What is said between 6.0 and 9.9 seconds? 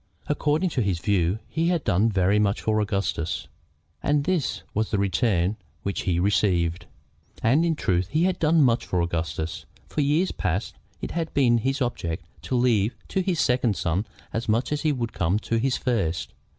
he received! And in truth he had done much for Augustus.